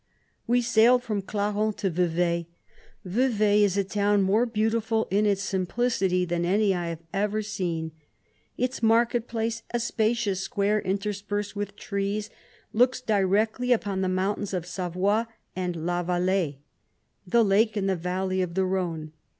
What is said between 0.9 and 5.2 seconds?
from Clarens to Vevai. Vevai is a town more beautiful